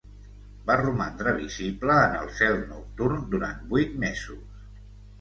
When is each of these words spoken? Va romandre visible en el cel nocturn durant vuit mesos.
Va 0.69 0.77
romandre 0.79 1.33
visible 1.43 1.99
en 2.07 2.17
el 2.23 2.33
cel 2.41 2.59
nocturn 2.73 3.23
durant 3.37 3.65
vuit 3.77 3.97
mesos. 4.09 4.63